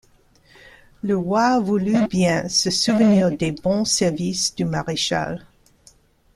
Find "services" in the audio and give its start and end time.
3.85-4.55